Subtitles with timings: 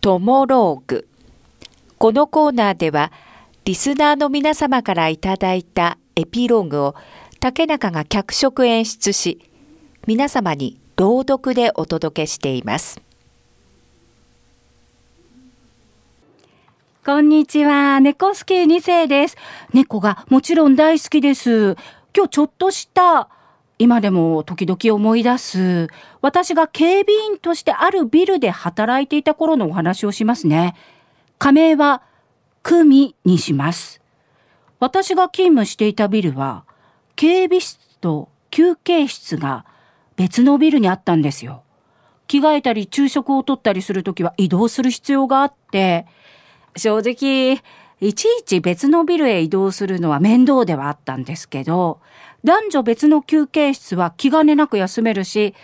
[0.00, 1.06] トモローグ。
[1.98, 3.12] このコーナーでは、
[3.66, 6.94] リスナーの皆様からいただいたエピローグを
[7.38, 9.40] 竹中が脚色演出し、
[10.06, 13.02] 皆様に朗読でお届けしています。
[17.04, 18.00] こんにちは。
[18.00, 19.36] 猫スキー2世です。
[19.74, 21.76] 猫がもちろん大好きです。
[22.16, 23.28] 今日ちょっとした
[23.80, 25.88] 今でも時々思い出す、
[26.20, 30.74] 私が警備員としてあるビルで働いていた頃のお話をしますね。
[31.38, 32.02] 仮名は、
[32.62, 34.02] クミにします。
[34.80, 36.64] 私が勤務していたビルは、
[37.16, 39.64] 警備室と休憩室が
[40.14, 41.62] 別のビルにあったんですよ。
[42.26, 46.04] 着替えたり昼食をとったりするときは移動する必要があって、
[46.76, 47.62] 正直、
[48.00, 52.00] いちいち別のビルへ移動するのは面倒ではあったんですけど、
[52.44, 55.54] 男女別の休憩室は気兼ねなく休めるし、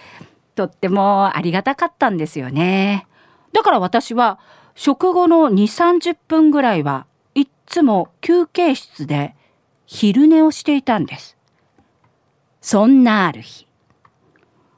[0.54, 3.06] とってもありがたかったんですよね。
[3.52, 4.38] だから私は
[4.74, 9.34] 食後の2、30分ぐらいはいつも休憩室で
[9.86, 11.38] 昼寝をしていたんです。
[12.60, 13.66] そんなある日、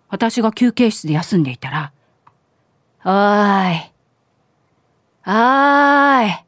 [0.08, 1.92] 私が休憩室で休んでいたら、
[3.04, 3.92] おーい、
[5.26, 6.44] おーい、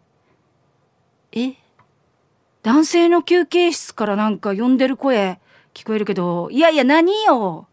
[2.63, 5.41] 男性の休憩室からなんか呼んでる声
[5.73, 7.67] 聞こえるけど、いやいや何よ？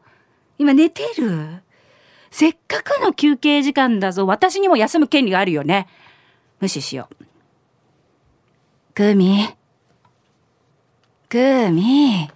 [0.57, 1.61] 今寝てる？
[2.31, 4.25] せっかくの休憩時間だぞ。
[4.27, 5.87] 私にも休む権利があるよね。
[6.59, 7.25] 無視しよう。
[8.93, 9.49] クミ。
[11.29, 12.29] クミ。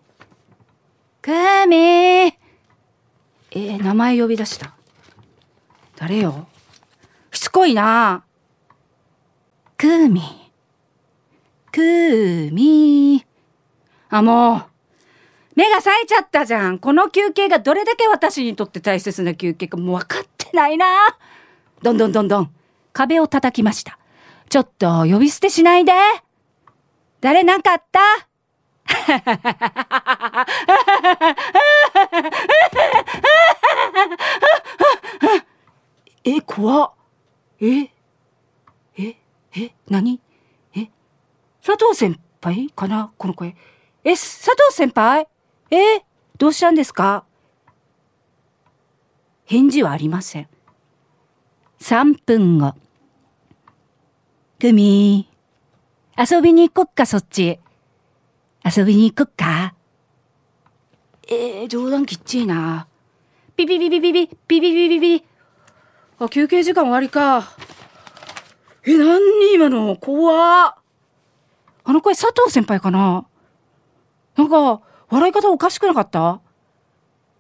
[1.22, 1.31] ク
[1.67, 1.77] ミ。
[1.77, 4.73] えー、名前呼び出した。
[5.95, 6.47] 誰よ？
[7.31, 8.23] しつこいな。
[9.77, 10.22] クミ。
[11.72, 13.25] くみ
[14.09, 14.66] あ、もう、
[15.55, 16.80] 目が冴えちゃったじゃん。
[16.80, 20.86] この休憩がどれだけ私にとって大切な休憩かもう分かってないな。
[21.81, 22.53] どんどんどんどん、
[22.94, 23.97] 壁を叩きました。
[24.50, 25.94] ちょっと呼び捨てしないで。
[27.22, 28.00] 誰なかった？
[36.24, 36.91] え、怖っ。
[37.62, 37.90] え？
[38.97, 39.16] え？
[39.56, 39.72] え？
[39.90, 40.19] 何？
[41.63, 43.11] 佐藤先輩かな？
[43.17, 43.55] この声。
[44.03, 45.27] え、佐藤先輩？
[45.69, 46.03] え
[46.38, 47.23] どうしたんですか？
[49.45, 50.47] 返事はありません。
[51.79, 52.73] 3分後。
[54.59, 55.29] グミ
[56.17, 57.59] 遊びに行こっか、そっち。
[58.63, 59.75] 遊びに行こっか？
[61.27, 62.88] えー、冗談きっちいな。
[63.55, 65.25] ピピピピピピ、ピピピピピ。
[66.19, 67.55] あ、休憩時間終わりか。
[68.83, 69.19] え、何
[69.53, 69.95] 今の？
[69.95, 70.81] 怖っ。
[71.91, 73.25] あの声佐藤先輩かな？
[74.38, 76.40] なんか、笑い方おかしくなかった？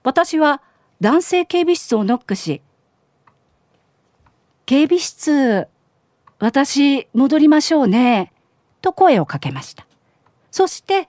[0.03, 0.61] 私は
[0.99, 2.61] 男性警備室をノックし、
[4.65, 5.69] 警備室、
[6.37, 8.33] 私戻りましょうね、
[8.81, 9.87] と声をかけました。
[10.51, 11.07] そして、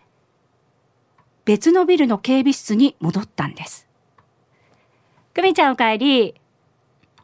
[1.44, 3.88] 別のビルの警備室に戻ったんです。
[5.34, 6.40] 久美ちゃんお帰り。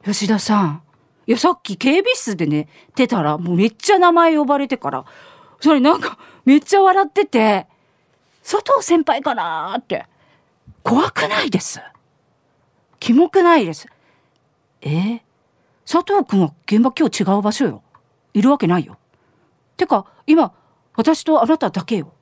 [0.05, 0.83] 吉田さん。
[1.29, 5.05] いや、さっき警備室でね、出たら、もうめっちゃ名前呼ばれてから、
[5.61, 7.67] それなんかめっちゃ笑ってて、
[8.43, 10.07] 佐藤先輩かなーって。
[10.83, 11.81] 怖くないです。
[13.01, 13.87] キモくないです。
[14.81, 15.21] えー、
[15.91, 17.83] 佐藤くんは現場今日違う場所よ。
[18.33, 18.97] いるわけないよ。
[19.77, 20.53] てか、今、
[20.95, 22.13] 私とあなただけよ。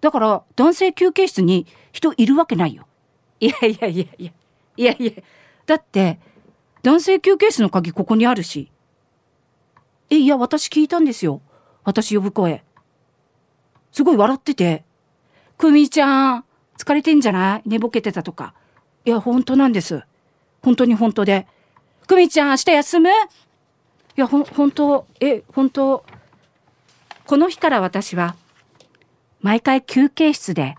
[0.00, 2.86] だから、男性休憩室に人いるわけないよ。
[3.38, 4.32] いやいやいやいや。
[4.76, 5.12] いやいや。
[5.66, 6.18] だって、
[6.82, 8.70] 男性休憩室の鍵ここにあるし。
[10.08, 11.40] え、いや、私聞いたんですよ。
[11.84, 12.62] 私呼ぶ声。
[13.92, 14.84] すごい笑ってて、
[15.58, 16.44] くみちゃん、
[16.78, 17.62] 疲れてんじゃない？
[17.66, 18.54] 寝ぼけてたとか。
[19.04, 20.02] いや、本当なんです。
[20.62, 21.46] 本当に本当で。
[22.06, 23.08] くみちゃん、明日休む？
[23.10, 23.12] い
[24.16, 26.04] や、ほ、本当、え、本当。
[27.26, 28.36] この日から私は、
[29.40, 30.76] 毎回休憩室で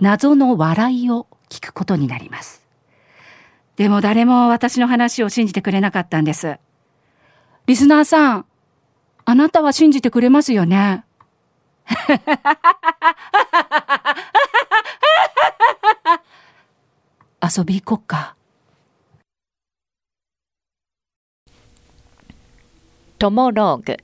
[0.00, 2.66] 謎の笑いを聞くことになります。
[3.76, 6.58] でも誰も私の話を信じてくれなかったんです。
[7.66, 8.46] リスナーさん、
[9.26, 11.04] あなたは信じてくれますよね？
[17.42, 18.34] 遊び行こっか。
[23.18, 23.96] トモローグ。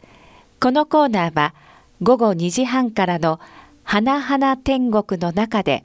[0.60, 1.54] このコーナーは
[2.02, 3.40] 午後2時半からの
[3.82, 5.84] 花々天国の中で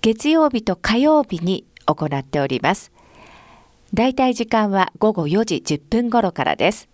[0.00, 2.92] 月曜日と火曜日に行っております。
[3.94, 6.88] だいたい時間は午後4時10分頃からです。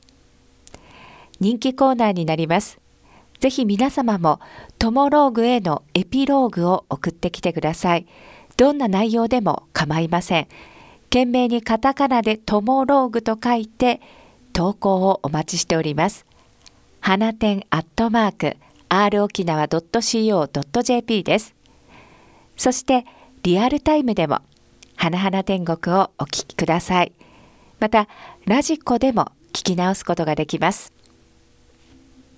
[1.41, 2.79] 人気コーナーになります。
[3.41, 4.41] ぜひ皆様も
[4.79, 8.07] トモローグへのエピローグを送ってきてください。
[8.57, 10.49] どんな内容でも構いません。
[11.05, 14.01] 懸命にカタカナでトモローグと書いて
[14.53, 16.25] 投稿をお待ちしております。
[17.01, 18.57] 花店アットマーク
[18.89, 21.55] r 沖縄 .co.jp です。
[22.57, 23.05] そして
[23.43, 24.39] リアルタイムでも
[24.97, 27.13] 花々天国をお聞きください。
[27.79, 28.09] また
[28.47, 30.94] ラジコでも聞き直すことができます。